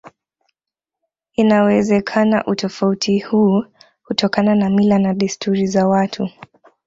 Inawezekana 1.35 2.45
utofauti 2.45 3.19
huu 3.19 3.65
hutokana 4.03 4.55
na 4.55 4.69
mila 4.69 4.99
na 4.99 5.13
desturi 5.13 5.67
za 5.67 5.87
watu 5.87 6.29